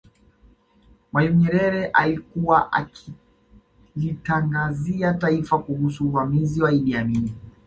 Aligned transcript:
Mwalimu 1.13 1.35
Nyerere 1.39 1.85
alikuwa 1.85 2.71
akilitangazia 2.73 5.13
taifa 5.13 5.59
kuhusu 5.59 6.07
uvamizi 6.07 6.61
wa 6.63 6.71
Idi 6.73 6.95
Amin 6.97 7.31